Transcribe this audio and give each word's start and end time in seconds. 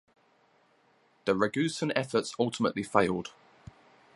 The 1.25 1.33
Ragusan 1.35 1.91
efforts 1.95 2.33
ultimately 2.39 2.81
failed. 2.81 3.33